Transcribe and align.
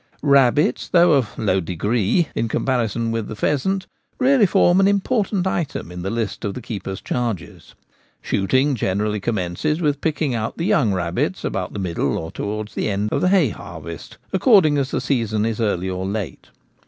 Rabbits, 0.23 0.89
although 0.95 1.13
of 1.13 1.37
'low 1.37 1.59
degree' 1.59 2.27
in 2.33 2.47
comparison 2.47 3.11
with 3.11 3.27
the 3.27 3.35
pheasant, 3.35 3.85
really 4.17 4.47
form 4.47 4.79
an 4.79 4.87
important 4.87 5.45
item 5.45 5.91
in 5.91 6.01
the 6.01 6.09
list 6.09 6.43
of 6.43 6.55
the 6.55 6.61
keeper's 6.63 6.99
charges. 7.01 7.75
Shooting 8.19 8.73
generally 8.73 9.19
commences 9.19 9.79
with 9.79 10.01
picking 10.01 10.33
out 10.33 10.57
the 10.57 10.65
young 10.65 10.91
rabbits 10.91 11.43
about 11.45 11.73
the 11.73 11.77
middle 11.77 12.17
or 12.17 12.31
towards 12.31 12.73
the 12.73 12.89
end 12.89 13.13
of 13.13 13.21
the 13.21 13.29
hay 13.29 13.49
harvest, 13.49 14.17
according 14.33 14.79
as 14.79 14.89
the 14.89 15.01
season 15.01 15.45
is 15.45 15.61
early 15.61 15.87
or 15.87 16.07
late. 16.07 16.49